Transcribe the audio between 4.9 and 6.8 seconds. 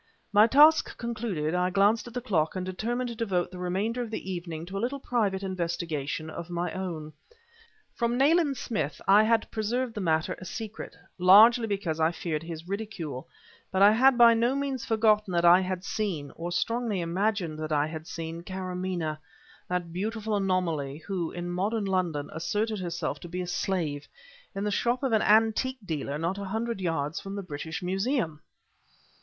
private investigation of my